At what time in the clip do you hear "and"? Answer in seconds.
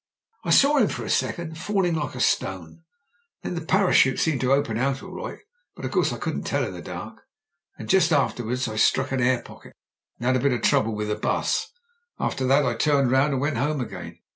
3.43-3.53, 7.77-7.87, 10.17-10.25, 13.33-13.41